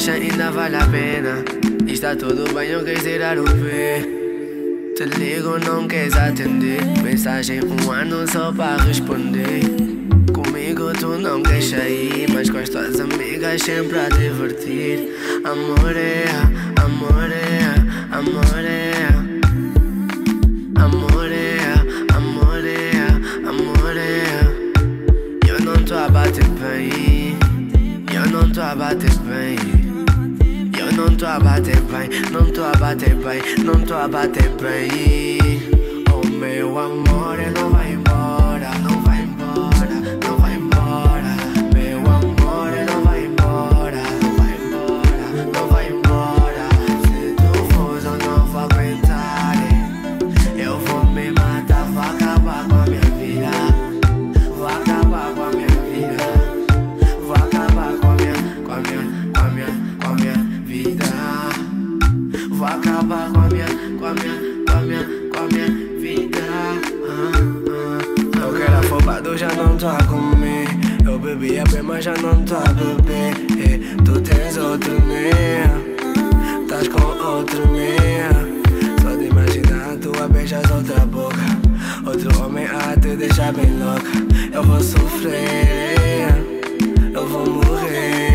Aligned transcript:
deixa 0.00 0.12
ainda 0.12 0.50
vale 0.50 0.76
a 0.76 0.86
pena. 0.86 1.44
Está 1.86 2.16
tudo 2.16 2.54
bem, 2.54 2.70
eu 2.70 2.82
quis 2.82 3.02
tirar 3.02 3.38
o 3.38 3.44
pé. 3.44 4.00
Te 4.96 5.04
ligo, 5.04 5.58
não 5.58 5.86
queres 5.86 6.14
atender. 6.14 6.80
Mensagem 7.02 7.60
um 7.62 7.90
ano 7.90 8.26
só 8.26 8.50
para 8.50 8.82
responder. 8.82 9.60
Comigo 10.32 10.90
tu 10.98 11.18
não 11.18 11.42
queres 11.42 11.68
sair, 11.68 12.26
mas 12.32 12.48
com 12.48 12.56
as 12.56 12.70
tuas 12.70 12.98
amigas 12.98 13.60
sempre 13.62 13.98
a 13.98 14.08
divertir. 14.08 15.06
Amor 15.44 15.94
é, 15.94 16.24
amor 16.82 17.30
é, 17.30 18.16
amor 18.16 18.64
é. 18.64 19.09
A 28.70 28.74
bater 28.76 29.10
bem. 29.26 29.56
Eu 30.78 30.92
não 30.92 31.16
tô 31.16 31.26
a 31.26 31.40
bater 31.40 31.80
bem. 31.80 32.08
Não 32.30 32.52
tô 32.52 32.62
a 32.62 32.72
bater 32.78 33.16
bem. 33.16 33.42
Não 33.64 33.80
tô 33.84 33.94
a 33.94 34.06
bater 34.06 34.48
bem. 34.60 35.60
Oh 36.12 36.24
meu 36.24 36.78
amor, 36.78 37.36
não 37.52 37.70
vai 37.70 37.99
acabar 62.74 63.30
com 63.32 63.40
a 63.40 63.48
minha, 63.48 63.66
com 63.98 64.06
a 64.06 64.14
minha, 64.14 64.64
com 64.66 64.72
a 64.72 64.80
minha, 64.82 65.04
com 65.30 65.38
a 65.38 65.46
minha 65.48 65.66
vida. 65.98 66.38
Eu 68.40 68.54
que 68.54 68.62
era 68.62 68.78
afobado, 68.78 69.36
já 69.36 69.48
não 69.48 69.76
a 69.88 70.04
comer. 70.04 70.68
Eu 71.04 71.18
bebia 71.18 71.64
bem, 71.72 71.82
mas 71.82 72.04
já 72.04 72.14
não 72.14 72.30
a 72.32 72.72
beber. 72.72 73.34
E 73.58 73.96
tu 74.04 74.20
tens 74.20 74.56
outro 74.56 74.92
meu, 75.02 76.62
estás 76.62 76.88
com 76.88 77.02
outro 77.24 77.66
meu. 77.68 78.60
Só 79.02 79.16
de 79.16 79.24
imaginar 79.26 79.96
tua 79.96 80.28
beijas 80.28 80.70
outra 80.70 81.04
boca. 81.06 81.36
Outro 82.06 82.44
homem 82.44 82.66
a 82.66 82.96
te 82.96 83.16
deixar 83.16 83.52
bem 83.52 83.78
louca. 83.78 84.30
Eu 84.52 84.62
vou 84.62 84.80
sofrer, 84.80 86.28
eu 87.12 87.26
vou 87.26 87.46
morrer. 87.46 88.29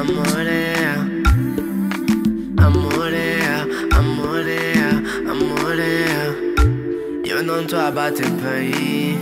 É, 0.00 0.02
amor 0.02 0.46
é. 0.46 0.84
Amor 2.56 3.12
é, 3.12 3.66
amor 3.94 4.48
é, 4.48 5.30
amor 5.30 5.78
é. 5.78 7.28
Eu 7.28 7.42
não 7.42 7.66
tô 7.66 7.76
a 7.76 7.90
bater 7.90 8.30
bem. 8.30 9.20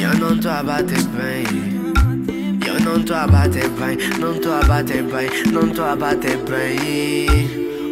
Eu 0.00 0.16
não 0.18 0.38
tô 0.38 0.48
a 0.48 0.62
bater 0.62 1.02
bem. 1.08 1.44
Eu 2.66 2.80
não 2.80 3.02
tô 3.02 3.14
a 3.14 3.26
bater 3.26 3.68
bem, 3.70 3.96
não 4.20 4.34
tô 4.38 4.52
a 4.52 4.62
bater 4.64 5.02
bem, 5.02 5.28
não 5.52 5.68
tô 5.70 5.82
a 5.82 5.96
bater 5.96 6.36
bem. 6.38 7.26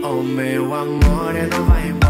Oh 0.05 0.23
meu 0.23 0.75
amor, 0.75 1.33
não 1.51 1.65
vai 1.65 1.89
embora, 1.89 2.04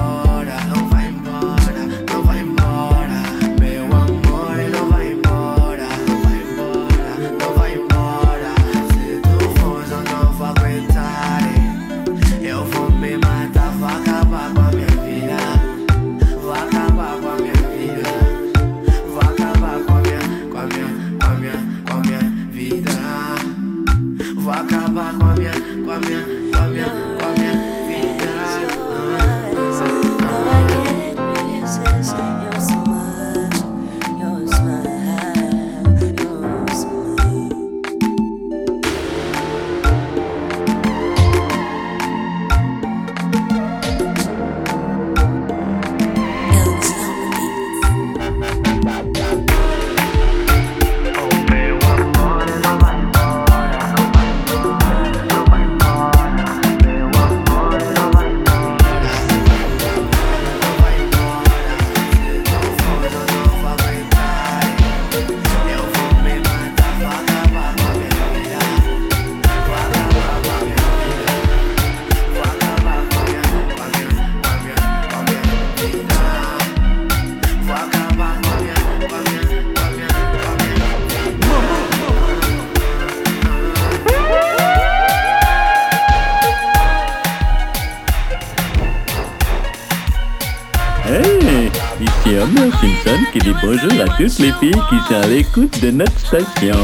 Simpson 92.84 93.24
qui 93.32 93.38
dit 93.38 93.54
bonjour 93.62 93.92
à 94.02 94.16
toutes 94.18 94.38
les 94.40 94.52
filles 94.60 94.72
qui 94.90 94.98
sont 95.08 95.14
à 95.14 95.26
l'écoute 95.26 95.80
de 95.80 95.90
notre 95.90 96.18
station. 96.18 96.76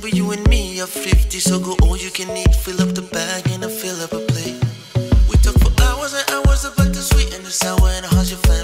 But 0.00 0.14
you 0.14 0.30
and 0.30 0.46
me 0.48 0.80
are 0.80 0.86
50, 0.86 1.40
so 1.40 1.58
go 1.58 1.74
all 1.82 1.96
you 1.96 2.10
can 2.10 2.36
eat. 2.36 2.54
Fill 2.54 2.80
up 2.80 2.94
the 2.94 3.02
bag 3.02 3.48
and 3.50 3.64
I 3.64 3.68
fill 3.68 4.00
up 4.00 4.12
a 4.12 4.20
plate. 4.20 4.54
We 5.28 5.36
talk 5.38 5.58
for 5.58 5.72
hours 5.82 6.14
and 6.14 6.30
hours 6.30 6.64
about 6.64 6.92
the 6.94 7.02
sweet 7.02 7.34
and 7.34 7.44
the 7.44 7.50
sour 7.50 7.88
and 7.88 8.06
how's 8.06 8.30
your 8.30 8.38
family. 8.40 8.63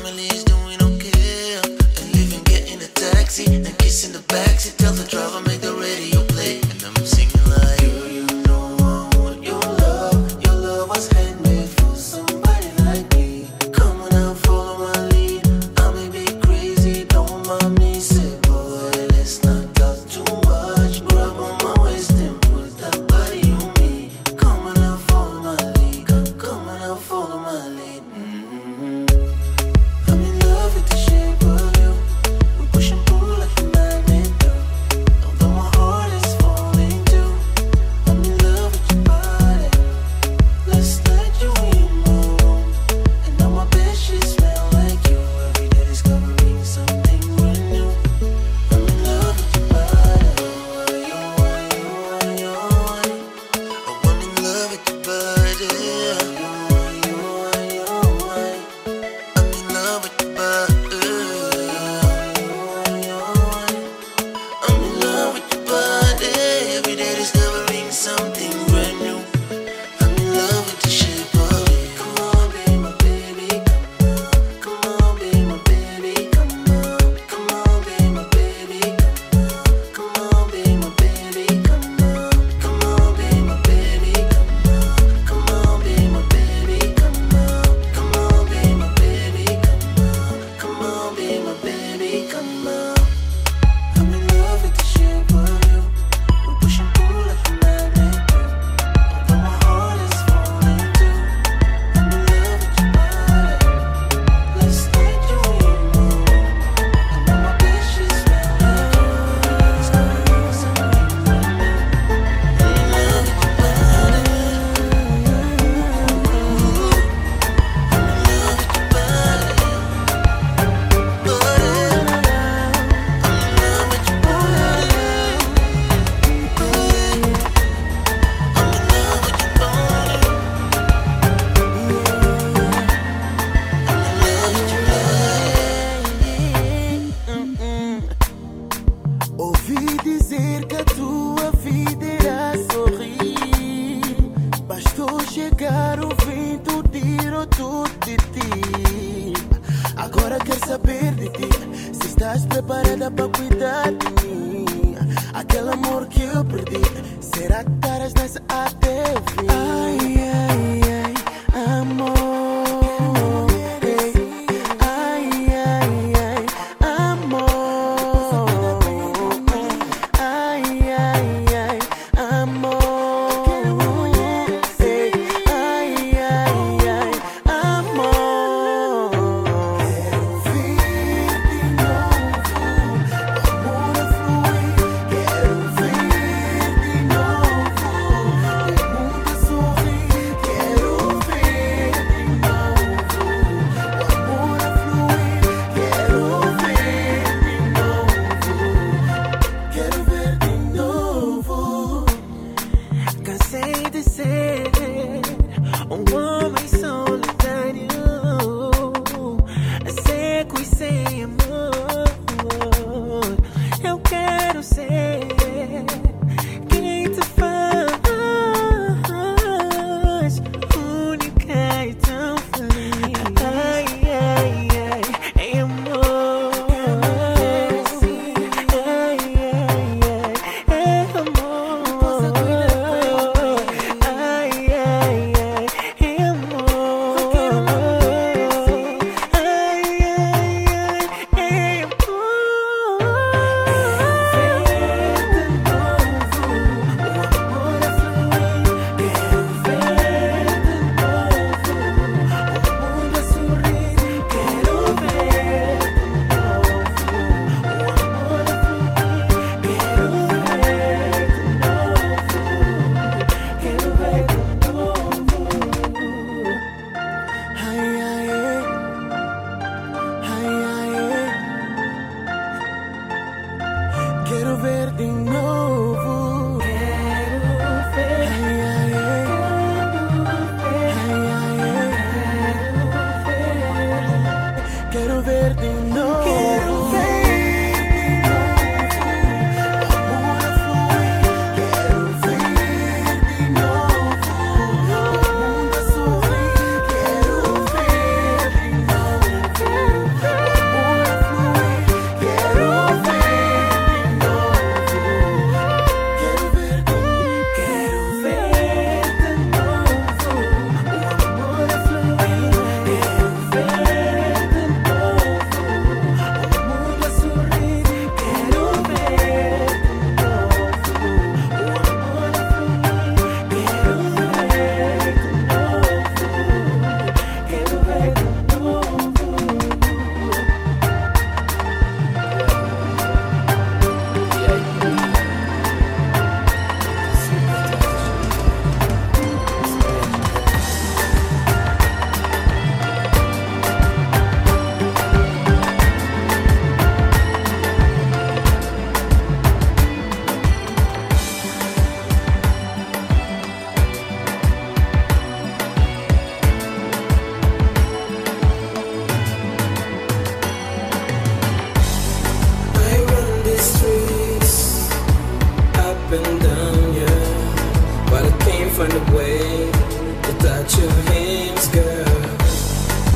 Your 370.79 370.90
hands, 371.11 371.68
girl. 371.68 372.07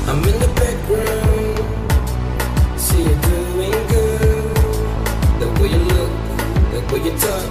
I'm 0.08 0.22
in 0.24 0.38
the 0.38 0.50
see 2.76 3.02
you 3.02 3.16
doing 3.28 3.78
good. 3.88 4.54
You 5.64 5.78
look, 5.78 6.12
you 7.04 7.14
talk, 7.18 7.48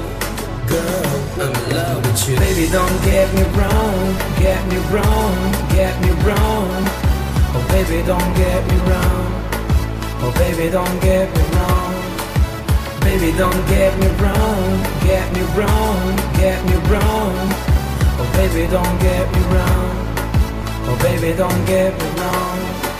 girl. 0.68 1.16
I'm 1.42 1.54
love 1.74 2.06
with 2.06 2.30
you. 2.30 2.36
Baby, 2.38 2.72
don't 2.72 2.98
get 3.04 3.34
me 3.34 3.44
wrong, 3.58 4.16
get 4.38 4.62
me 4.72 4.78
wrong, 4.94 5.36
get 5.70 5.94
me 6.02 6.12
wrong. 6.26 6.70
Oh, 7.56 7.66
baby, 7.70 8.06
don't 8.06 8.34
get 8.36 8.62
me 8.68 8.78
wrong. 8.90 9.44
Oh 10.26 10.32
baby, 10.36 10.70
don't 10.70 11.02
get 11.02 11.28
me 11.36 11.44
wrong. 11.52 11.94
Baby, 13.02 13.38
don't 13.38 13.68
get 13.68 13.92
me 14.00 14.08
wrong. 14.24 14.84
Get 15.04 15.34
me 15.34 15.42
wrong. 15.54 16.16
Get 16.40 16.64
me 16.64 16.76
wrong. 16.90 17.63
Baby, 18.34 18.68
don't 18.72 19.00
get 19.00 19.32
me 19.34 19.42
wrong. 19.54 19.96
Oh 20.86 20.98
baby, 21.02 21.38
don't 21.38 21.66
get 21.66 21.94
me 21.98 22.10
wrong. 22.20 22.93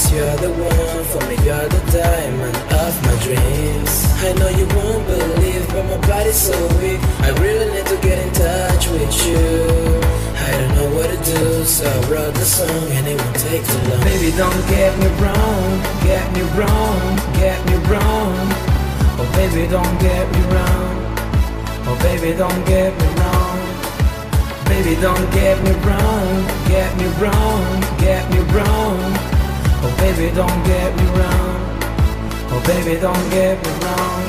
Guess 0.00 0.12
you're 0.12 0.36
the 0.36 0.50
one 0.50 1.04
for 1.04 1.20
me. 1.28 1.36
You're 1.44 1.68
the 1.68 1.82
diamond 1.92 2.56
of 2.56 2.92
my 3.04 3.16
dreams. 3.24 3.92
I 4.22 4.32
know 4.38 4.48
you 4.48 4.66
won't 4.76 5.06
believe, 5.06 5.66
but 5.68 5.84
my 5.84 6.06
body's 6.06 6.36
so 6.36 6.56
weak. 6.80 7.00
I 7.20 7.30
really 7.40 7.72
need 7.74 7.86
to 7.86 7.96
get 8.00 8.18
in 8.18 8.32
touch 8.32 8.88
with 8.88 9.12
you. 9.26 9.40
I 10.36 10.50
don't 10.58 10.74
know 10.76 10.90
what 10.96 11.08
to 11.10 11.18
do, 11.24 11.64
so 11.64 11.84
I 11.86 12.10
wrote 12.10 12.34
the 12.34 12.44
song 12.44 12.86
and 12.96 13.06
it 13.08 13.20
won't 13.20 13.36
take 13.36 13.64
too 13.64 13.82
long. 13.88 14.00
Baby, 14.04 14.30
don't 14.36 14.62
get 14.68 14.92
me 14.98 15.08
wrong, 15.20 15.68
get 16.08 16.26
me 16.34 16.42
wrong, 16.56 17.00
get 17.34 17.58
me 17.68 17.76
wrong. 17.88 18.34
Oh, 19.20 19.28
baby, 19.36 19.68
don't 19.68 19.96
get 20.00 20.24
me 20.32 20.42
wrong. 20.52 20.96
Oh 21.86 21.98
baby, 22.02 22.36
don't 22.36 22.64
get 22.66 22.92
me 23.00 23.08
wrong. 23.18 23.58
Baby, 24.66 24.94
don't 25.00 25.28
get 25.32 25.56
me 25.64 25.72
wrong. 25.82 26.46
Get 26.68 26.90
me 26.98 27.06
wrong. 27.18 27.80
Get 27.98 28.30
me 28.30 28.38
wrong. 28.54 29.39
Baby, 30.00 30.34
don't 30.34 30.62
get 30.64 30.96
me 30.96 31.04
wrong. 31.16 31.60
Oh 32.52 32.60
baby, 32.66 32.98
don't 33.00 33.30
get 33.30 33.56
me 33.64 33.70
wrong. 33.84 34.22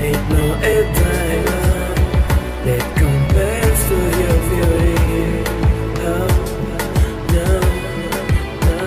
Ain't 0.00 0.24
no 0.30 0.44
diamond 0.62 1.46
that 2.66 2.84
compares 3.00 3.80
to 3.88 3.96
your 4.20 4.36
beauty. 4.48 4.94
No, 6.00 6.14
no, 7.34 7.48
no. 8.64 8.80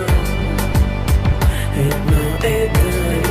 Ain't 1.82 2.02
no 2.12 2.22
diamond 2.44 3.26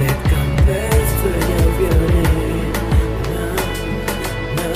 that 0.00 0.18
compares 0.32 1.10
to 1.20 1.30
your 1.50 1.68
beauty. 1.78 2.26
No, 3.32 3.44
no. 4.58 4.68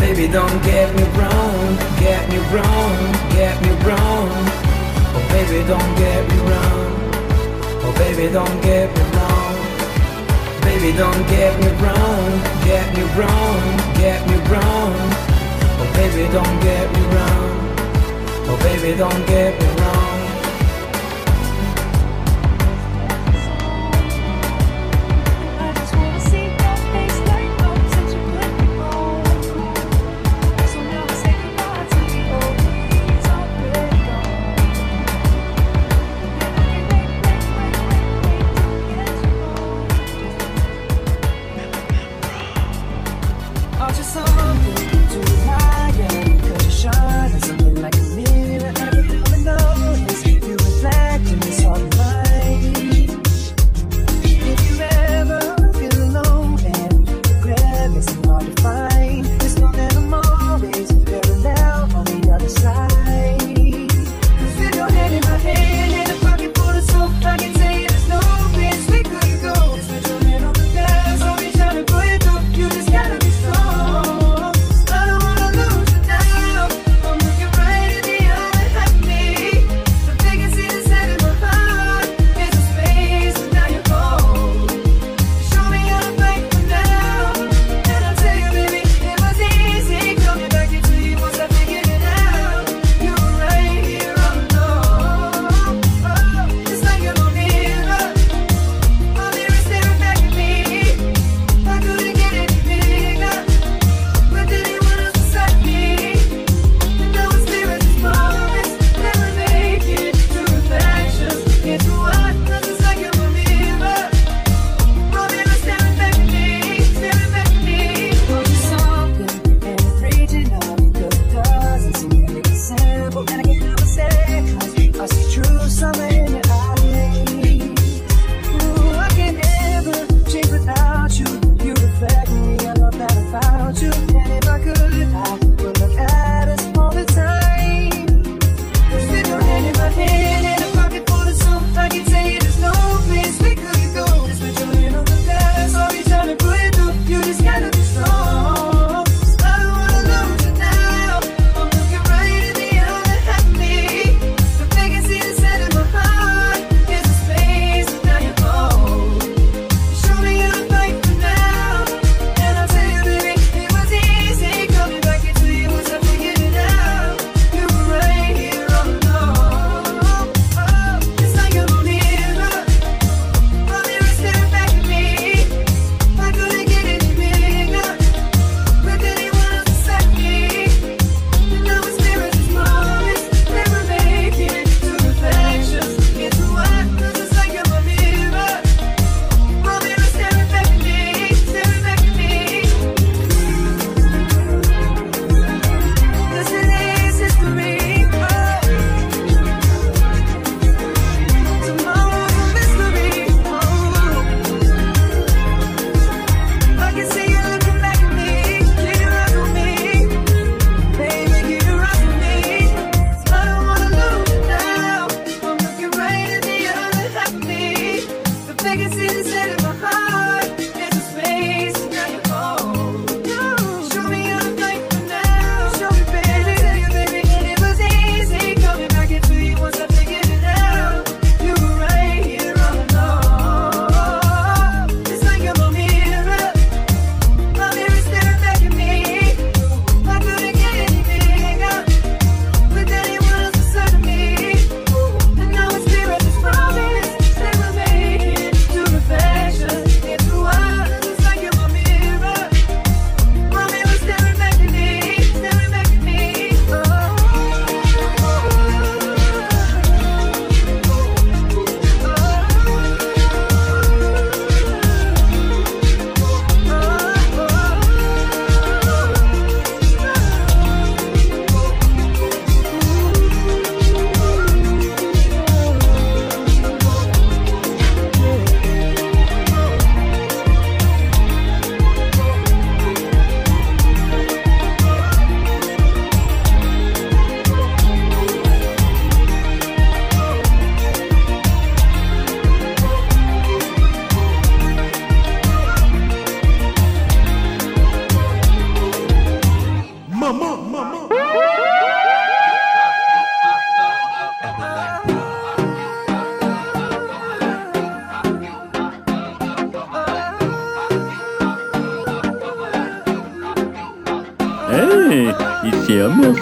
Baby, 0.00 0.26
don't 0.32 0.58
get 0.64 0.88
me 0.94 1.04
wrong, 1.18 1.66
get 1.98 2.22
me 2.30 2.38
wrong, 2.52 2.98
get 3.38 3.62
me 3.62 3.70
wrong. 3.86 4.30
Oh, 5.14 5.24
baby, 5.30 5.58
don't 5.72 5.92
get 6.02 6.22
me 6.30 6.38
wrong. 6.50 6.90
Oh, 7.84 7.94
baby, 8.02 8.26
don't 8.38 8.58
get 8.68 8.88
me 8.96 9.04
wrong. 9.14 9.54
Baby, 10.66 10.90
don't 11.02 11.24
get 11.34 11.54
me 11.62 11.70
wrong, 11.82 12.30
get 12.68 12.86
me 12.96 13.04
wrong, 13.18 13.62
get 14.02 14.20
me 14.28 14.36
wrong. 14.50 14.92
Oh, 15.80 15.88
baby, 15.98 16.24
don't 16.36 16.58
get 16.68 16.86
me 16.94 17.02
wrong. 17.14 17.54
Oh, 18.50 18.58
baby, 18.66 18.90
don't 18.98 19.24
get 19.26 19.52
me 19.60 19.68
wrong. 19.78 19.97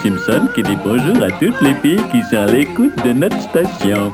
Simpson 0.01 0.47
qui 0.53 0.63
dit 0.63 0.77
bonjour 0.83 1.23
à 1.23 1.31
toutes 1.31 1.61
les 1.61 1.73
filles 1.75 2.01
qui 2.11 2.21
sont 2.23 2.37
à 2.37 2.45
l'écoute 2.45 2.95
de 3.05 3.13
notre 3.13 3.39
station. 3.41 4.11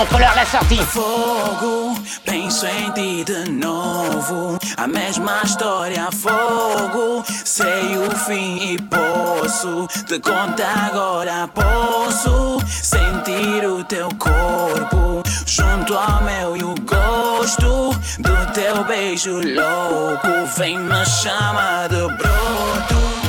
Montre-leur 0.00 0.34
la 0.34 0.46
sortie. 0.46 0.78
Fogo, 0.78 1.94
penso 2.24 2.66
em 2.66 2.90
ti 2.92 3.24
de 3.24 3.50
novo. 3.50 4.58
A 4.78 4.86
mesma 4.86 5.42
história, 5.44 6.08
fogo. 6.10 7.22
Sei 7.44 7.98
o 7.98 8.10
fim 8.10 8.72
e 8.72 8.78
posso 8.78 9.86
te 10.06 10.18
contar 10.20 10.90
agora. 10.90 11.48
Posso 11.48 12.58
sentir 12.66 13.66
o 13.66 13.84
teu 13.84 14.08
corpo 14.18 15.22
junto 15.44 15.94
ao 15.94 16.22
meu 16.22 16.56
e 16.56 16.64
o 16.64 16.74
gosto 16.86 17.90
do 18.18 18.52
teu 18.54 18.84
beijo 18.84 19.34
louco. 19.34 20.46
Vem 20.56 20.78
me 20.78 21.04
chamar 21.04 21.88
de 21.88 22.06
broto. 22.16 23.19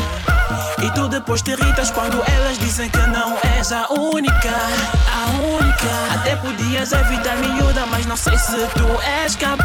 E 0.92 0.94
tu 0.94 1.08
depois 1.08 1.42
te 1.42 1.52
irritas 1.52 1.90
quando 1.90 2.22
elas 2.28 2.58
dizem 2.60 2.90
que 2.90 2.98
não 3.08 3.38
és 3.56 3.72
a 3.72 3.88
única, 3.94 4.52
a 4.52 5.30
única. 5.40 6.14
Até 6.14 6.36
podias 6.36 6.92
evitar 6.92 7.38
miúda, 7.38 7.86
mas 7.86 8.06
não 8.06 8.18
sei 8.18 8.38
se 8.38 8.58
tu 8.76 9.02
és 9.02 9.34
capaz. 9.38 9.64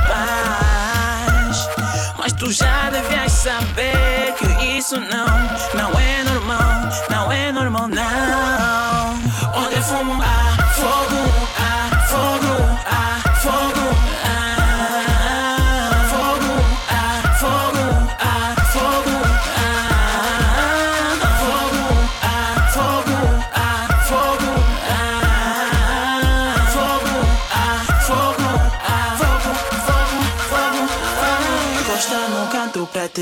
Mas 2.16 2.32
tu 2.32 2.52
já 2.52 2.90
devias 2.90 3.32
saber 3.32 4.34
que 4.38 4.78
isso 4.78 5.00
não, 5.00 5.26
não 5.74 5.98
é 5.98 6.22
normal, 6.22 6.90
não 7.10 7.32
é 7.32 7.50
normal 7.50 7.88
não. 7.88 9.64
Onde 9.64 9.82
fumo 9.82 10.22
há 10.22 10.56
fogo, 10.74 11.48
há 11.58 12.06
fogo, 12.06 12.78
há 12.86 13.34
fogo, 13.40 14.15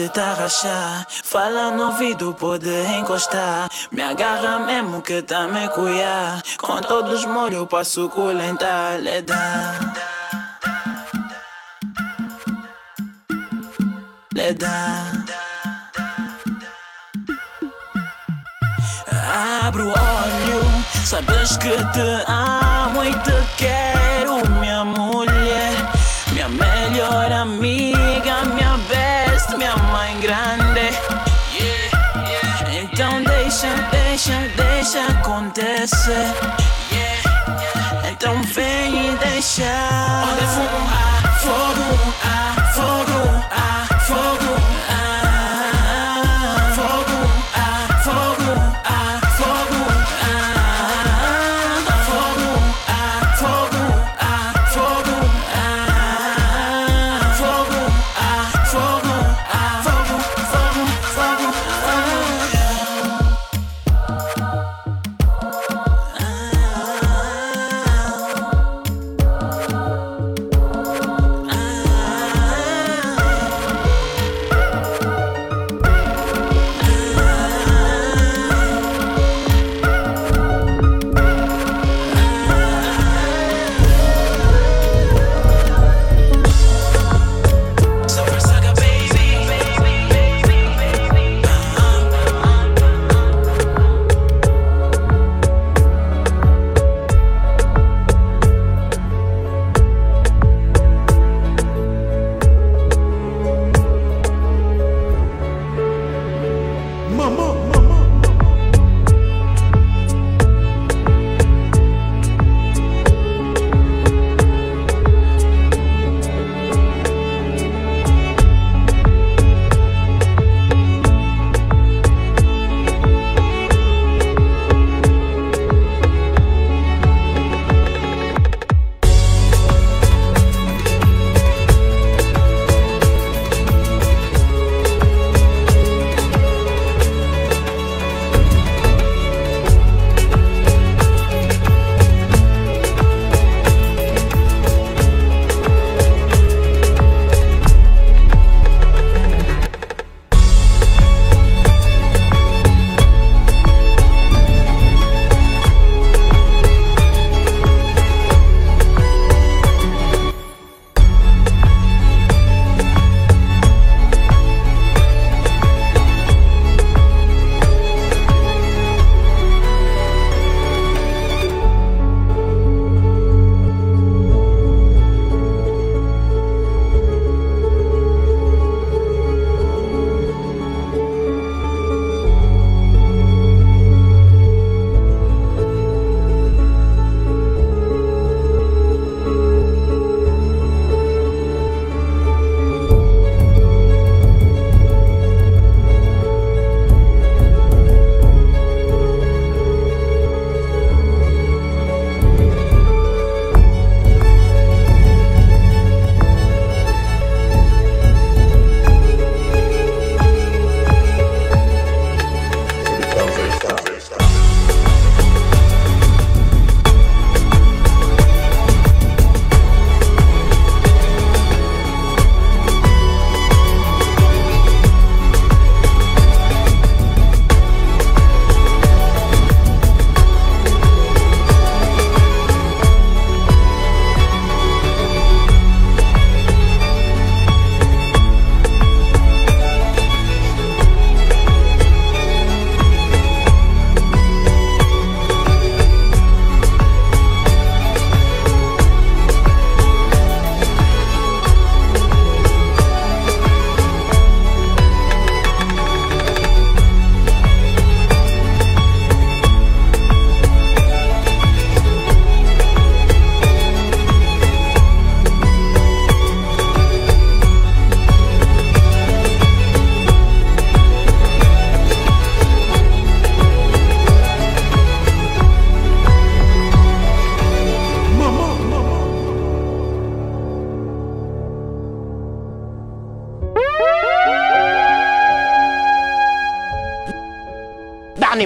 tarrachar. 0.09 1.07
Fala 1.09 1.71
no 1.71 1.87
ouvido, 1.87 2.35
pode 2.35 2.71
encostar. 2.99 3.69
Me 3.91 4.03
agarra 4.03 4.59
mesmo 4.61 5.03
que 5.03 5.23
tá 5.23 5.47
me 5.49 5.69
cuiar. 5.69 6.43
Com 6.59 6.81
todos 6.81 7.25
molhos 7.25 7.61
eu 7.61 7.67
passo 7.67 8.09
colentar. 8.09 8.99
Le 9.01 9.23
dá. 9.23 9.75
Le 14.35 14.55
dá. 14.55 15.25
Abro 19.65 19.87
o 19.87 19.89
olho, 19.89 20.85
sabes 21.05 21.57
que 21.57 21.71
te 21.93 22.25
amo 22.29 23.03
e 23.03 23.13
te 23.25 23.33
quero, 23.57 24.04
se 34.95 34.99
acontece. 35.01 36.13
Então 38.13 38.41
vem 38.45 39.09
e 39.09 39.17
deixa. 39.17 39.65
Olha, 40.23 40.47
fumo, 40.47 40.87
fogo. 41.41 42.14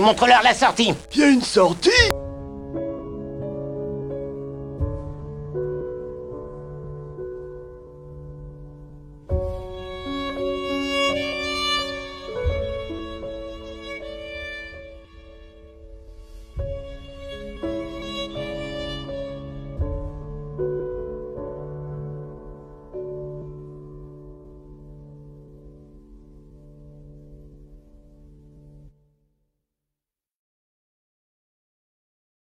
Montre-leur 0.09 0.43
la 0.43 0.55
sortie. 0.55 0.95
Y 1.15 1.23
a 1.23 1.29
une 1.29 1.43
sortie 1.43 1.91